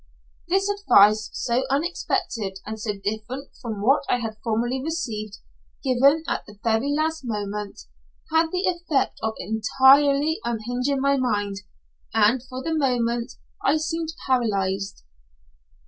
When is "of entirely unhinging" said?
9.21-11.01